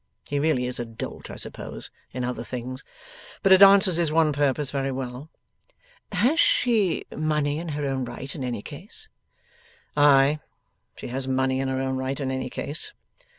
He 0.27 0.39
really 0.39 0.65
is 0.65 0.79
a 0.79 0.85
dolt, 0.85 1.29
I 1.29 1.35
suppose, 1.35 1.91
in 2.11 2.23
other 2.23 2.43
things; 2.43 2.83
but 3.43 3.51
it 3.51 3.61
answers 3.61 3.97
his 3.97 4.11
one 4.11 4.33
purpose 4.33 4.71
very 4.71 4.91
well.' 4.91 5.29
'Has 6.11 6.39
she 6.39 7.05
money 7.15 7.59
in 7.59 7.69
her 7.77 7.85
own 7.85 8.05
right 8.05 8.33
in 8.33 8.43
any 8.43 8.63
case?' 8.63 9.09
'Ay! 9.95 10.39
she 10.95 11.09
has 11.09 11.27
money 11.27 11.59
in 11.59 11.67
her 11.67 11.79
own 11.79 11.97
right 11.97 12.19
in 12.19 12.31
any 12.31 12.49
case. 12.49 12.93